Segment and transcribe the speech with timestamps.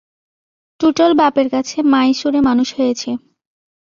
[0.79, 3.09] টুটল বাপের কাছে মাইসোরে মানুষ হয়েছে।